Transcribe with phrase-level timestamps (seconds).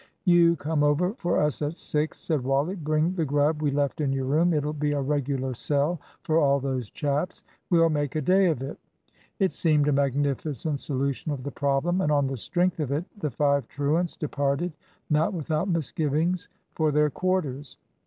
[0.25, 2.73] "You come over for us at six," said Wally.
[2.73, 4.51] "Bring the grub we left in your room.
[4.51, 7.43] It'll be a regular sell for all those chaps.
[7.69, 8.79] We'll make a day of it."
[9.37, 13.29] It seemed a magnificent solution of the problem; and on the strength of it the
[13.29, 14.73] five truants departed,
[15.11, 17.77] not without misgivings, for their quarters.